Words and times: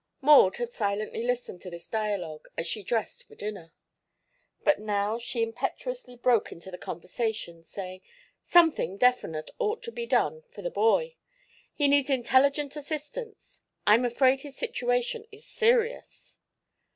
Maud 0.19 0.57
had 0.57 0.73
silently 0.73 1.21
listened 1.21 1.61
to 1.61 1.69
this 1.69 1.87
dialogue 1.87 2.47
as 2.57 2.65
she 2.65 2.81
dressed 2.81 3.23
for 3.27 3.35
dinner. 3.35 3.71
But 4.63 4.79
now 4.79 5.19
she 5.19 5.43
impetuously 5.43 6.15
broke 6.15 6.51
into 6.51 6.71
the 6.71 6.79
conversation, 6.79 7.63
saying: 7.63 8.01
"Something 8.41 8.97
definite 8.97 9.51
ought 9.59 9.83
to 9.83 9.91
be 9.91 10.07
done 10.07 10.41
for 10.49 10.63
the 10.63 10.71
boy. 10.71 11.17
He 11.75 11.87
needs 11.87 12.09
intelligent 12.09 12.75
assistance. 12.75 13.61
I'm 13.85 14.03
afraid 14.03 14.41
his 14.41 14.55
situation 14.57 15.27
is 15.31 15.45
serious." 15.45 16.39